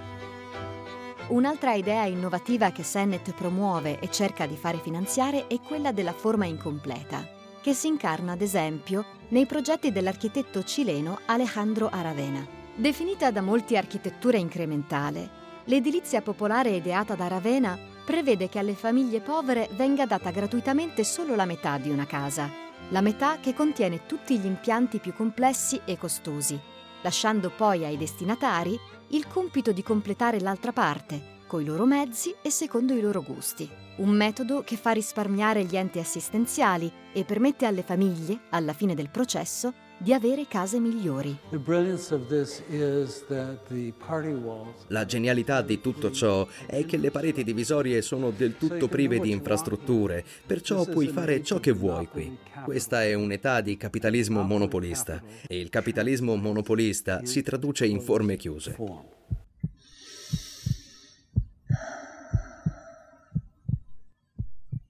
Un'altra 1.29 1.73
idea 1.73 2.05
innovativa 2.05 2.71
che 2.73 2.83
Sennett 2.83 3.31
promuove 3.33 4.01
e 4.01 4.11
cerca 4.11 4.45
di 4.45 4.55
fare 4.55 4.77
finanziare 4.81 5.47
è 5.47 5.59
quella 5.61 5.93
della 5.93 6.13
forma 6.13 6.45
incompleta 6.45 7.36
che 7.67 7.75
si 7.75 7.89
incarna 7.89 8.31
ad 8.31 8.43
esempio 8.43 9.05
nei 9.31 9.45
progetti 9.45 9.91
dell'architetto 9.91 10.63
cileno 10.63 11.19
Alejandro 11.27 11.89
Aravena. 11.89 12.47
Definita 12.77 13.33
da 13.33 13.41
molti 13.41 13.77
architettura 13.77 14.37
incrementale, 14.37 15.29
l'edilizia 15.65 16.23
popolare 16.23 16.71
ideata 16.71 17.17
da 17.17 17.25
Aravena 17.25 17.77
prevede 18.05 18.49
che 18.49 18.61
alle 18.61 18.75
famiglie 18.75 19.21
povere 19.21 19.69
venga 19.73 20.07
data 20.07 20.31
gratuitamente 20.31 21.03
solo 21.03 21.35
la 21.35 21.45
metà 21.45 21.77
di 21.79 21.91
una 21.91 22.07
casa, 22.07 22.49
la 22.91 23.01
metà 23.01 23.41
che 23.41 23.53
contiene 23.53 24.07
tutti 24.07 24.39
gli 24.39 24.47
impianti 24.47 25.01
più 25.01 25.13
complessi 25.13 25.81
e 25.85 25.99
costosi, 25.99 26.57
lasciando 27.03 27.51
poi 27.51 27.85
ai 27.85 27.97
destinatari 27.97 28.79
il 29.09 29.27
compito 29.27 29.73
di 29.73 29.83
completare 29.83 30.39
l'altra 30.39 30.71
parte, 30.71 31.35
coi 31.47 31.65
loro 31.65 31.87
mezzi 31.87 32.35
e 32.43 32.51
secondo 32.51 32.95
i 32.95 33.01
loro 33.01 33.23
gusti. 33.23 33.69
Un 33.97 34.11
metodo 34.11 34.63
che 34.63 34.77
fa 34.77 34.91
risparmiare 34.91 35.65
gli 35.65 35.77
enti 35.77 35.99
assistenziali 35.99 36.91
e 37.13 37.25
permette 37.25 37.65
alle 37.65 37.83
famiglie, 37.83 38.41
alla 38.51 38.75
fine 38.75 38.95
del 38.95 39.09
processo, 39.09 39.73
di 39.99 40.13
avere 40.13 40.47
case 40.47 40.79
migliori. 40.79 41.35
La 44.89 45.07
genialità 45.07 45.63
di 45.63 45.81
tutto 45.81 46.11
ciò 46.11 46.47
è 46.67 46.85
che 46.85 46.97
le 46.99 47.11
pareti 47.11 47.43
divisorie 47.43 48.03
sono 48.03 48.31
del 48.31 48.59
tutto 48.59 48.89
prive 48.89 49.19
di 49.19 49.31
infrastrutture, 49.31 50.25
perciò 50.47 50.85
puoi 50.85 51.09
fare 51.09 51.43
ciò 51.43 51.59
che 51.59 51.73
vuoi 51.73 52.07
qui. 52.09 52.37
Questa 52.65 53.03
è 53.03 53.15
un'età 53.15 53.61
di 53.61 53.77
capitalismo 53.77 54.43
monopolista 54.43 55.23
e 55.47 55.59
il 55.59 55.71
capitalismo 55.71 56.37
monopolista 56.37 57.25
si 57.25 57.43
traduce 57.43 57.87
in 57.87 58.01
forme 58.01 58.37
chiuse. 58.37 58.77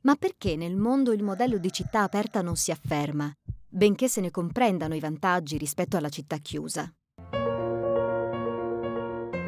Ma 0.07 0.15
perché 0.15 0.55
nel 0.55 0.77
mondo 0.77 1.13
il 1.13 1.25
modello 1.25 1.59
di 1.59 1.73
città 1.73 2.03
aperta 2.03 2.41
non 2.41 2.55
si 2.55 2.71
afferma, 2.71 3.29
benché 3.69 4.07
se 4.07 4.21
ne 4.21 4.31
comprendano 4.31 4.95
i 4.95 5.01
vantaggi 5.01 5.59
rispetto 5.59 5.97
alla 5.97 6.11
città 6.11 6.37
chiusa? 6.37 6.89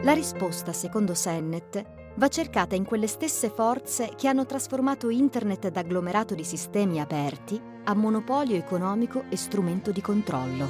La 0.03 0.13
risposta, 0.13 0.73
secondo 0.73 1.15
Sennett, 1.15 1.81
va 2.17 2.27
cercata 2.27 2.75
in 2.75 2.85
quelle 2.85 3.07
stesse 3.07 3.51
forze 3.51 4.11
che 4.17 4.27
hanno 4.27 4.47
trasformato 4.47 5.11
Internet 5.11 5.69
da 5.69 5.79
agglomerato 5.79 6.35
di 6.35 6.43
sistemi 6.43 7.01
aperti 7.01 7.61
a 7.85 7.95
monopolio 7.95 8.57
economico 8.57 9.27
e 9.29 9.37
strumento 9.37 9.93
di 9.93 10.01
controllo. 10.01 10.67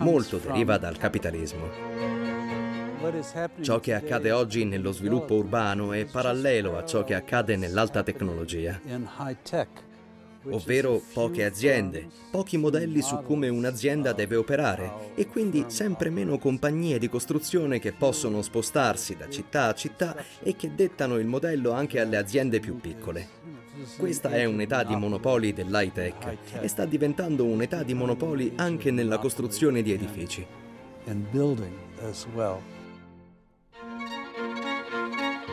Molto 0.00 0.36
deriva 0.36 0.76
dal 0.76 0.98
capitalismo. 0.98 2.17
Ciò 3.60 3.78
che 3.78 3.94
accade 3.94 4.32
oggi 4.32 4.64
nello 4.64 4.90
sviluppo 4.90 5.34
urbano 5.34 5.92
è 5.92 6.04
parallelo 6.04 6.76
a 6.76 6.84
ciò 6.84 7.04
che 7.04 7.14
accade 7.14 7.56
nell'alta 7.56 8.02
tecnologia, 8.02 8.80
ovvero 10.50 11.00
poche 11.12 11.44
aziende, 11.44 12.08
pochi 12.30 12.56
modelli 12.56 13.00
su 13.00 13.22
come 13.22 13.48
un'azienda 13.48 14.12
deve 14.12 14.34
operare 14.34 15.12
e 15.14 15.26
quindi 15.26 15.66
sempre 15.68 16.10
meno 16.10 16.38
compagnie 16.38 16.98
di 16.98 17.08
costruzione 17.08 17.78
che 17.78 17.92
possono 17.92 18.42
spostarsi 18.42 19.16
da 19.16 19.28
città 19.28 19.66
a 19.66 19.74
città 19.74 20.16
e 20.42 20.56
che 20.56 20.74
dettano 20.74 21.18
il 21.18 21.26
modello 21.26 21.70
anche 21.70 22.00
alle 22.00 22.16
aziende 22.16 22.58
più 22.58 22.78
piccole. 22.78 23.28
Questa 23.96 24.30
è 24.30 24.44
un'età 24.44 24.82
di 24.82 24.96
monopoli 24.96 25.52
dell'high 25.52 25.92
tech 25.92 26.36
e 26.60 26.66
sta 26.66 26.84
diventando 26.84 27.44
un'età 27.44 27.84
di 27.84 27.94
monopoli 27.94 28.54
anche 28.56 28.90
nella 28.90 29.18
costruzione 29.18 29.82
di 29.82 29.92
edifici. 29.92 30.46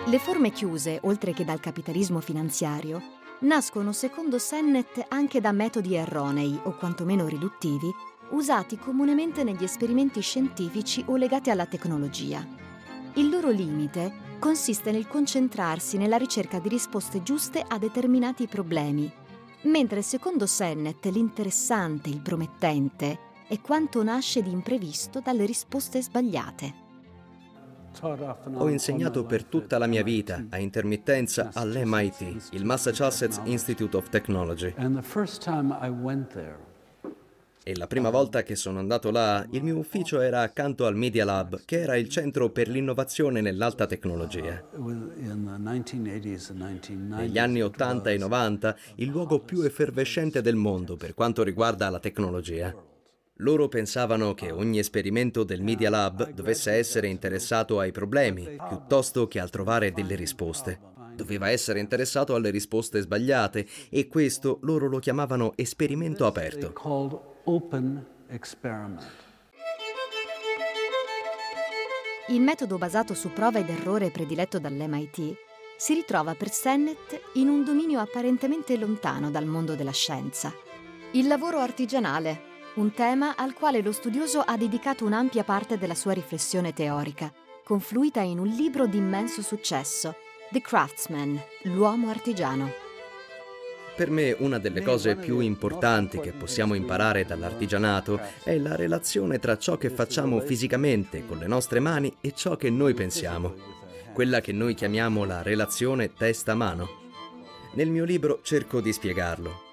Le 0.07 0.19
forme 0.19 0.51
chiuse, 0.51 0.99
oltre 1.01 1.33
che 1.33 1.43
dal 1.43 1.59
capitalismo 1.59 2.19
finanziario, 2.19 3.01
nascono 3.39 3.91
secondo 3.91 4.37
Sennett 4.37 5.03
anche 5.07 5.41
da 5.41 5.51
metodi 5.51 5.95
erronei 5.95 6.59
o 6.63 6.75
quantomeno 6.77 7.27
riduttivi 7.27 7.91
usati 8.29 8.77
comunemente 8.77 9.43
negli 9.43 9.63
esperimenti 9.63 10.21
scientifici 10.21 11.03
o 11.07 11.15
legati 11.15 11.49
alla 11.49 11.65
tecnologia. 11.65 12.45
Il 13.15 13.29
loro 13.29 13.49
limite 13.49 14.37
consiste 14.37 14.91
nel 14.91 15.07
concentrarsi 15.07 15.97
nella 15.97 16.17
ricerca 16.17 16.59
di 16.59 16.69
risposte 16.69 17.23
giuste 17.23 17.65
a 17.67 17.79
determinati 17.79 18.45
problemi, 18.45 19.11
mentre 19.63 20.03
secondo 20.03 20.45
Sennett 20.45 21.03
l'interessante, 21.05 22.09
il 22.09 22.21
promettente, 22.21 23.19
è 23.47 23.59
quanto 23.59 24.03
nasce 24.03 24.43
di 24.43 24.51
imprevisto 24.51 25.19
dalle 25.19 25.45
risposte 25.45 25.99
sbagliate. 25.99 26.84
Ho 28.53 28.69
insegnato 28.69 29.25
per 29.25 29.43
tutta 29.45 29.77
la 29.77 29.87
mia 29.87 30.03
vita 30.03 30.45
a 30.49 30.59
intermittenza 30.59 31.49
all'MIT, 31.53 32.51
il 32.51 32.65
Massachusetts 32.65 33.41
Institute 33.45 33.95
of 33.95 34.09
Technology. 34.09 34.73
E 37.67 37.75
la 37.75 37.87
prima 37.87 38.11
volta 38.11 38.43
che 38.43 38.55
sono 38.55 38.77
andato 38.77 39.09
là, 39.09 39.43
il 39.49 39.63
mio 39.63 39.77
ufficio 39.77 40.21
era 40.21 40.41
accanto 40.41 40.85
al 40.85 40.95
Media 40.95 41.25
Lab, 41.25 41.61
che 41.65 41.79
era 41.81 41.97
il 41.97 42.09
centro 42.09 42.51
per 42.51 42.67
l'innovazione 42.67 43.41
nell'alta 43.41 43.87
tecnologia. 43.87 44.63
Negli 47.17 47.39
anni 47.39 47.63
80 47.63 48.11
e 48.11 48.17
90, 48.19 48.75
il 48.97 49.07
luogo 49.07 49.39
più 49.39 49.61
effervescente 49.61 50.41
del 50.41 50.55
mondo 50.55 50.95
per 50.95 51.15
quanto 51.15 51.41
riguarda 51.41 51.89
la 51.89 51.99
tecnologia. 51.99 52.93
Loro 53.39 53.67
pensavano 53.67 54.33
che 54.33 54.51
ogni 54.51 54.79
esperimento 54.79 55.43
del 55.43 55.61
Media 55.61 55.89
Lab 55.89 56.31
dovesse 56.31 56.71
essere 56.71 57.07
interessato 57.07 57.79
ai 57.79 57.91
problemi 57.91 58.55
piuttosto 58.69 59.27
che 59.27 59.41
al 59.41 59.49
trovare 59.49 59.91
delle 59.91 60.15
risposte. 60.15 60.79
Doveva 61.13 61.49
essere 61.49 61.81
interessato 61.81 62.33
alle 62.33 62.49
risposte 62.49 63.01
sbagliate 63.01 63.67
e 63.89 64.07
questo 64.07 64.59
loro 64.61 64.87
lo 64.87 64.99
chiamavano 64.99 65.51
esperimento 65.57 66.25
aperto. 66.25 66.73
Il 72.29 72.41
metodo 72.41 72.77
basato 72.77 73.13
su 73.13 73.33
prova 73.33 73.59
ed 73.59 73.69
errore 73.69 74.11
prediletto 74.11 74.59
dall'MIT 74.59 75.35
si 75.77 75.93
ritrova 75.93 76.35
per 76.35 76.51
Sennett 76.51 77.19
in 77.33 77.49
un 77.49 77.65
dominio 77.65 77.99
apparentemente 77.99 78.77
lontano 78.77 79.29
dal 79.29 79.45
mondo 79.45 79.75
della 79.75 79.91
scienza. 79.91 80.53
Il 81.11 81.27
lavoro 81.27 81.59
artigianale, 81.59 82.53
un 82.75 82.93
tema 82.93 83.35
al 83.37 83.53
quale 83.53 83.81
lo 83.81 83.91
studioso 83.91 84.41
ha 84.41 84.57
dedicato 84.57 85.05
un'ampia 85.05 85.43
parte 85.43 85.77
della 85.77 85.95
sua 85.95 86.11
riflessione 86.11 86.73
teorica, 86.73 87.31
confluita 87.63 88.19
in 88.21 88.37
un 88.37 88.47
libro 88.47 88.85
di 88.85 88.97
immenso 88.97 89.41
successo, 89.41 90.15
The 90.51 90.59
Craftsman, 90.59 91.41
l'uomo 91.63 92.09
artigiano. 92.09 92.83
Per 93.95 94.09
me 94.09 94.35
una 94.39 94.59
delle 94.59 94.81
cose 94.81 95.15
più 95.15 95.39
importanti 95.39 96.19
che 96.19 96.33
possiamo 96.33 96.73
imparare 96.73 97.25
dall'artigianato 97.25 98.19
è 98.43 98.57
la 98.57 98.75
relazione 98.75 99.39
tra 99.39 99.57
ciò 99.57 99.77
che 99.77 99.89
facciamo 99.89 100.41
fisicamente 100.41 101.25
con 101.25 101.37
le 101.37 101.47
nostre 101.47 101.79
mani 101.79 102.13
e 102.19 102.33
ciò 102.33 102.57
che 102.57 102.69
noi 102.69 102.93
pensiamo, 102.93 103.53
quella 104.13 104.41
che 104.41 104.51
noi 104.51 104.73
chiamiamo 104.73 105.23
la 105.23 105.41
relazione 105.41 106.13
testa-mano. 106.13 107.03
Nel 107.75 107.89
mio 107.89 108.03
libro 108.03 108.41
cerco 108.43 108.81
di 108.81 108.91
spiegarlo, 108.91 109.64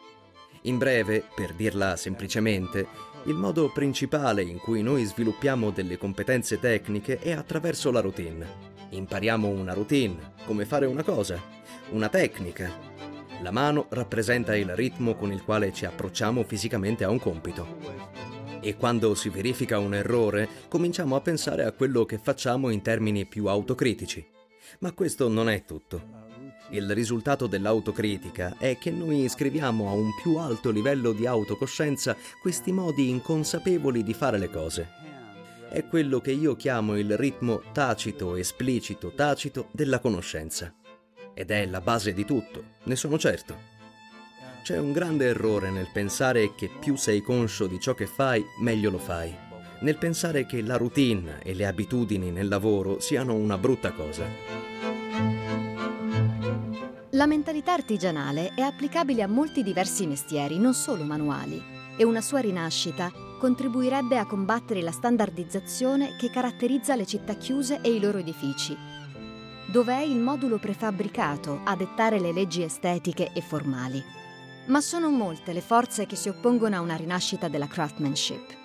in 0.63 0.79
breve, 0.79 1.25
per 1.35 1.55
dirla 1.55 1.97
semplicemente, 1.97 2.87
il 3.25 3.35
modo 3.35 3.71
principale 3.71 4.43
in 4.43 4.59
cui 4.59 4.83
noi 4.83 5.05
sviluppiamo 5.05 5.71
delle 5.71 5.97
competenze 5.97 6.61
tecniche 6.61 7.19
è 7.19 7.33
attraverso 7.33 7.91
la 7.91 8.01
routine. 8.01 8.71
Impariamo 8.91 9.49
una 9.49 9.73
routine, 9.73 10.35
come 10.45 10.65
fare 10.65 10.87
una 10.87 11.03
cosa, 11.03 11.41
una 11.91 12.09
tecnica. 12.09 12.71
La 13.43 13.51
mano 13.51 13.87
rappresenta 13.91 14.57
il 14.57 14.75
ritmo 14.77 15.15
con 15.17 15.33
il 15.33 15.43
quale 15.43 15.73
ci 15.73 15.85
approcciamo 15.85 16.45
fisicamente 16.45 17.03
a 17.03 17.11
un 17.11 17.19
compito. 17.19 17.79
E 18.61 18.77
quando 18.77 19.17
si 19.17 19.31
verifica 19.31 19.79
un 19.79 19.95
errore, 19.95 20.49
cominciamo 20.69 21.17
a 21.17 21.21
pensare 21.21 21.65
a 21.65 21.73
quello 21.73 22.05
che 22.05 22.19
facciamo 22.19 22.71
in 22.71 22.83
termini 22.83 23.27
più 23.27 23.47
autocritici. 23.47 24.25
Ma 24.79 24.93
questo 24.93 25.29
non 25.29 25.49
è 25.49 25.65
tutto. 25.65 26.22
Il 26.73 26.91
risultato 26.95 27.47
dell'autocritica 27.47 28.57
è 28.57 28.79
che 28.79 28.91
noi 28.91 29.25
iscriviamo 29.25 29.91
a 29.91 29.93
un 29.93 30.15
più 30.15 30.37
alto 30.37 30.71
livello 30.71 31.13
di 31.13 31.27
autocoscienza 31.27 32.17
questi 32.41 32.73
modi 32.73 33.11
inconsapevoli 33.11 34.03
di 34.03 34.15
fare 34.15 34.39
le 34.39 34.49
cose. 34.49 34.89
È 35.69 35.85
quello 35.87 36.21
che 36.21 36.33
io 36.33 36.57
chiamo 36.57 36.97
il 36.97 37.19
ritmo 37.19 37.61
tacito, 37.73 38.37
esplicito, 38.37 39.13
tacito 39.15 39.69
della 39.71 39.99
conoscenza. 39.99 40.75
Ed 41.35 41.51
è 41.51 41.67
la 41.67 41.83
base 41.83 42.15
di 42.15 42.25
tutto, 42.25 42.65
ne 42.85 42.97
sono 42.97 43.19
certo. 43.19 43.71
C'è 44.63 44.79
un 44.79 44.93
grande 44.93 45.27
errore 45.27 45.71
nel 45.71 45.91
pensare 45.93 46.55
che 46.55 46.71
più 46.81 46.97
sei 46.97 47.21
conscio 47.21 47.67
di 47.67 47.79
ciò 47.81 47.93
che 47.93 48.07
fai, 48.07 48.43
meglio 48.61 48.89
lo 48.89 48.99
fai. 48.99 49.35
Nel 49.81 49.99
pensare 49.99 50.47
che 50.47 50.63
la 50.63 50.79
routine 50.79 51.43
e 51.43 51.53
le 51.53 51.67
abitudini 51.67 52.31
nel 52.31 52.49
lavoro 52.49 52.99
siano 52.99 53.35
una 53.35 53.59
brutta 53.59 53.93
cosa. 53.93 54.25
La 57.15 57.27
mentalità 57.27 57.75
artigianale 57.75 58.55
è 58.55 58.63
applicabile 58.63 59.23
a 59.23 59.27
molti 59.27 59.63
diversi 59.63 60.07
mestieri, 60.07 60.59
non 60.59 60.73
solo 60.73 61.05
manuali, 61.05 61.63
e 61.95 62.05
una 62.05 62.23
sua 62.23 62.41
rinascita 62.41 63.13
contribuirebbe 63.39 64.17
a 64.17 64.25
combattere 64.25 64.81
la 64.81 64.93
standardizzazione 64.93 66.17
che 66.17 66.31
caratterizza 66.31 66.97
le 66.97 67.05
città 67.05 67.35
chiuse 67.35 67.81
e 67.83 67.93
i 67.93 68.01
loro 68.01 68.17
edifici, 68.17 68.75
dove 69.71 69.95
è 69.95 70.01
il 70.01 70.17
modulo 70.17 70.57
prefabbricato 70.57 71.61
a 71.65 71.77
dettare 71.77 72.19
le 72.19 72.33
leggi 72.33 72.63
estetiche 72.63 73.31
e 73.35 73.43
formali. 73.43 74.03
Ma 74.69 74.81
sono 74.81 75.11
molte 75.11 75.53
le 75.53 75.61
forze 75.61 76.07
che 76.07 76.17
si 76.17 76.31
oppongono 76.31 76.77
a 76.77 76.81
una 76.81 76.97
rinascita 76.97 77.49
della 77.49 77.67
craftsmanship. 77.67 78.57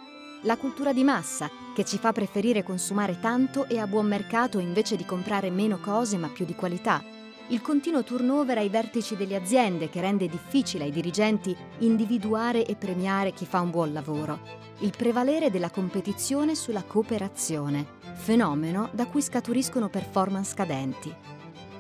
La 0.43 0.55
cultura 0.55 0.93
di 0.93 1.03
massa, 1.03 1.49
che 1.75 1.83
ci 1.83 1.97
fa 1.97 2.13
preferire 2.13 2.63
consumare 2.63 3.19
tanto 3.19 3.67
e 3.67 3.77
a 3.77 3.87
buon 3.87 4.07
mercato 4.07 4.59
invece 4.59 4.95
di 4.95 5.03
comprare 5.03 5.49
meno 5.49 5.79
cose 5.79 6.15
ma 6.15 6.29
più 6.29 6.45
di 6.45 6.55
qualità, 6.55 7.03
il 7.49 7.61
continuo 7.61 8.03
turnover 8.03 8.57
ai 8.57 8.67
vertici 8.67 9.15
delle 9.15 9.37
aziende 9.37 9.89
che 9.89 10.01
rende 10.01 10.27
difficile 10.27 10.83
ai 10.83 10.91
dirigenti 10.91 11.55
individuare 11.79 12.65
e 12.65 12.75
premiare 12.75 13.31
chi 13.31 13.45
fa 13.45 13.61
un 13.61 13.69
buon 13.69 13.93
lavoro, 13.93 14.39
il 14.79 14.93
prevalere 14.95 15.49
della 15.49 15.69
competizione 15.69 16.55
sulla 16.55 16.83
cooperazione, 16.83 17.85
fenomeno 18.15 18.89
da 18.91 19.05
cui 19.05 19.21
scaturiscono 19.21 19.87
performance 19.87 20.53
cadenti. 20.53 21.13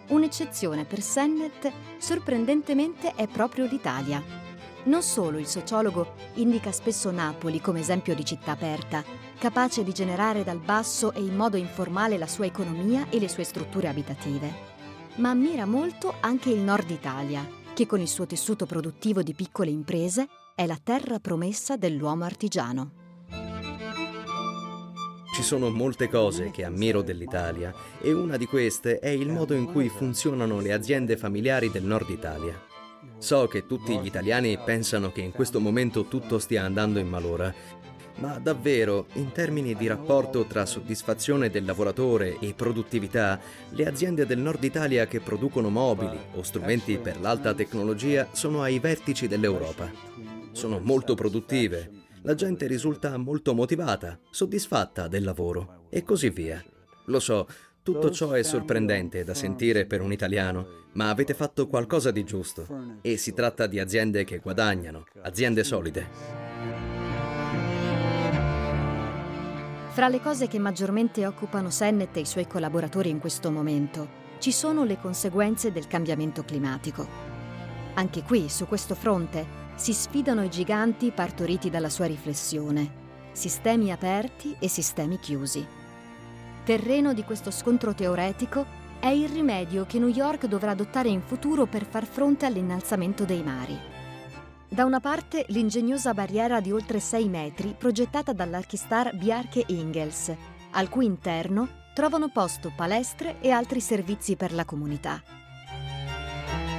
Un'eccezione 0.07 0.85
per 0.85 1.01
Sennett, 1.01 1.67
sorprendentemente, 1.97 3.13
è 3.13 3.27
proprio 3.27 3.65
l'Italia. 3.65 4.23
Non 4.85 5.01
solo 5.01 5.37
il 5.37 5.47
sociologo 5.47 6.13
indica 6.35 6.71
spesso 6.71 7.11
Napoli 7.11 7.59
come 7.59 7.81
esempio 7.81 8.15
di 8.15 8.23
città 8.23 8.51
aperta, 8.51 9.03
capace 9.37 9.83
di 9.83 9.91
generare 9.91 10.45
dal 10.45 10.59
basso 10.59 11.11
e 11.11 11.19
in 11.19 11.35
modo 11.35 11.57
informale 11.57 12.17
la 12.17 12.27
sua 12.27 12.45
economia 12.45 13.07
e 13.09 13.19
le 13.19 13.27
sue 13.27 13.43
strutture 13.43 13.89
abitative 13.89 14.76
ma 15.17 15.29
ammira 15.29 15.65
molto 15.65 16.15
anche 16.19 16.49
il 16.49 16.59
nord 16.59 16.89
Italia, 16.89 17.47
che 17.73 17.85
con 17.85 17.99
il 17.99 18.07
suo 18.07 18.25
tessuto 18.25 18.65
produttivo 18.65 19.21
di 19.21 19.33
piccole 19.33 19.69
imprese 19.69 20.27
è 20.55 20.65
la 20.65 20.79
terra 20.81 21.19
promessa 21.19 21.77
dell'uomo 21.77 22.23
artigiano. 22.23 22.91
Ci 25.35 25.43
sono 25.43 25.69
molte 25.69 26.09
cose 26.09 26.49
che 26.49 26.63
ammiro 26.63 27.03
dell'Italia 27.03 27.71
e 28.01 28.11
una 28.11 28.37
di 28.37 28.47
queste 28.47 28.97
è 28.97 29.09
il 29.09 29.29
modo 29.29 29.53
in 29.53 29.71
cui 29.71 29.87
funzionano 29.87 30.59
le 30.59 30.73
aziende 30.73 31.15
familiari 31.15 31.69
del 31.69 31.83
nord 31.83 32.09
Italia. 32.09 32.59
So 33.19 33.47
che 33.47 33.67
tutti 33.67 33.99
gli 33.99 34.05
italiani 34.07 34.57
pensano 34.57 35.11
che 35.11 35.21
in 35.21 35.31
questo 35.31 35.59
momento 35.59 36.05
tutto 36.05 36.39
stia 36.39 36.63
andando 36.63 36.97
in 36.97 37.07
malora, 37.07 37.53
ma 38.17 38.39
davvero, 38.39 39.07
in 39.13 39.31
termini 39.31 39.75
di 39.75 39.87
rapporto 39.87 40.45
tra 40.45 40.65
soddisfazione 40.65 41.49
del 41.49 41.65
lavoratore 41.65 42.37
e 42.39 42.53
produttività, 42.53 43.39
le 43.69 43.85
aziende 43.85 44.25
del 44.25 44.39
nord 44.39 44.63
Italia 44.63 45.07
che 45.07 45.19
producono 45.19 45.69
mobili 45.69 46.17
o 46.33 46.43
strumenti 46.43 46.97
per 46.97 47.19
l'alta 47.19 47.53
tecnologia 47.53 48.27
sono 48.31 48.61
ai 48.61 48.79
vertici 48.79 49.27
dell'Europa. 49.27 49.91
Sono 50.51 50.79
molto 50.79 51.13
produttive, 51.13 51.91
la 52.23 52.33
gente 52.33 52.67
risulta 52.67 53.15
molto 53.17 53.53
motivata, 53.53 54.19
soddisfatta 54.29 55.07
del 55.07 55.23
lavoro 55.23 55.85
e 55.89 56.03
così 56.03 56.29
via. 56.29 56.63
Lo 57.05 57.19
so, 57.19 57.47
tutto 57.83 58.11
ciò 58.11 58.31
è 58.31 58.43
sorprendente 58.43 59.23
da 59.23 59.33
sentire 59.33 59.85
per 59.85 60.01
un 60.01 60.11
italiano, 60.11 60.87
ma 60.93 61.09
avete 61.09 61.33
fatto 61.33 61.67
qualcosa 61.67 62.11
di 62.11 62.25
giusto. 62.25 62.67
E 63.01 63.15
si 63.15 63.33
tratta 63.33 63.67
di 63.67 63.79
aziende 63.79 64.25
che 64.25 64.39
guadagnano, 64.39 65.05
aziende 65.21 65.63
solide. 65.63 66.46
Fra 69.97 70.09
le 70.09 70.21
cose 70.21 70.47
che 70.47 70.59
maggiormente 70.59 71.25
occupano 71.25 71.71
Sennet 71.71 72.15
e 72.17 72.19
i 72.19 72.25
suoi 72.25 72.45
collaboratori 72.45 73.09
in 73.09 73.17
questo 73.17 73.49
momento, 73.49 74.07
ci 74.37 74.51
sono 74.51 74.83
le 74.83 74.99
conseguenze 75.01 75.71
del 75.71 75.87
cambiamento 75.87 76.43
climatico. 76.43 77.07
Anche 77.95 78.21
qui, 78.21 78.47
su 78.47 78.67
questo 78.67 78.93
fronte, 78.93 79.43
si 79.73 79.93
sfidano 79.93 80.43
i 80.43 80.51
giganti 80.51 81.09
partoriti 81.09 81.71
dalla 81.71 81.89
sua 81.89 82.05
riflessione, 82.05 83.31
sistemi 83.31 83.91
aperti 83.91 84.55
e 84.59 84.67
sistemi 84.67 85.17
chiusi. 85.17 85.65
Terreno 86.63 87.15
di 87.15 87.23
questo 87.23 87.49
scontro 87.49 87.95
teoretico 87.95 88.67
è 88.99 89.07
il 89.07 89.29
rimedio 89.29 89.87
che 89.87 89.97
New 89.97 90.09
York 90.09 90.45
dovrà 90.45 90.69
adottare 90.69 91.09
in 91.09 91.23
futuro 91.23 91.65
per 91.65 91.87
far 91.87 92.05
fronte 92.05 92.45
all'innalzamento 92.45 93.25
dei 93.25 93.41
mari. 93.41 93.96
Da 94.69 94.85
una 94.85 94.99
parte 94.99 95.45
l'ingegnosa 95.49 96.13
barriera 96.13 96.59
di 96.59 96.71
oltre 96.71 96.99
6 96.99 97.29
metri 97.29 97.75
progettata 97.77 98.33
dall'archistar 98.33 99.15
Bjarke 99.15 99.63
Ingels, 99.67 100.33
al 100.71 100.89
cui 100.89 101.05
interno 101.05 101.85
trovano 101.93 102.29
posto 102.29 102.71
palestre 102.75 103.39
e 103.39 103.49
altri 103.49 103.79
servizi 103.79 104.35
per 104.35 104.53
la 104.53 104.65
comunità 104.65 105.21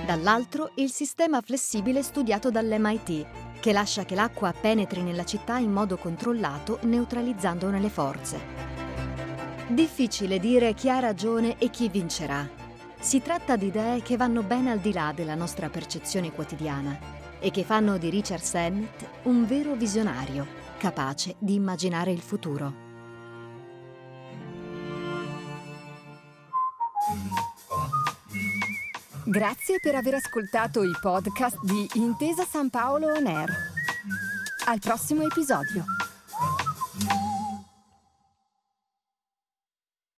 dall'altro 0.08 0.70
il 0.76 0.90
sistema 0.90 1.42
flessibile 1.42 2.02
studiato 2.02 2.50
dall'MIT, 2.50 3.26
che 3.60 3.72
lascia 3.72 4.06
che 4.06 4.14
l'acqua 4.14 4.54
penetri 4.58 5.02
nella 5.02 5.26
città 5.26 5.58
in 5.58 5.70
modo 5.70 5.98
controllato, 5.98 6.78
neutralizzandone 6.84 7.78
le 7.78 7.90
forze. 7.90 8.40
Difficile 9.66 10.38
dire 10.38 10.72
chi 10.72 10.88
ha 10.88 10.98
ragione 10.98 11.58
e 11.58 11.68
chi 11.68 11.90
vincerà. 11.90 12.48
Si 12.98 13.20
tratta 13.20 13.56
di 13.56 13.66
idee 13.66 14.00
che 14.00 14.16
vanno 14.16 14.42
ben 14.42 14.68
al 14.68 14.78
di 14.78 14.94
là 14.94 15.12
della 15.14 15.34
nostra 15.34 15.68
percezione 15.68 16.32
quotidiana 16.32 17.17
e 17.40 17.50
che 17.50 17.64
fanno 17.64 17.98
di 17.98 18.10
Richard 18.10 18.42
Sennett 18.42 19.06
un 19.24 19.46
vero 19.46 19.74
visionario, 19.74 20.46
capace 20.78 21.36
di 21.38 21.54
immaginare 21.54 22.10
il 22.10 22.20
futuro. 22.20 22.86
Grazie 29.24 29.78
per 29.80 29.94
aver 29.94 30.14
ascoltato 30.14 30.82
i 30.82 30.92
podcast 31.00 31.58
di 31.62 31.86
Intesa 31.94 32.44
San 32.44 32.70
Paolo 32.70 33.12
On 33.12 33.26
Air. 33.26 33.50
Al 34.66 34.78
prossimo 34.78 35.22
episodio. 35.22 35.84